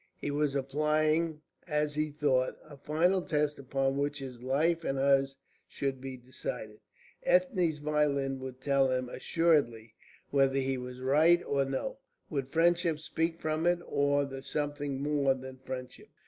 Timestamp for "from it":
13.39-13.77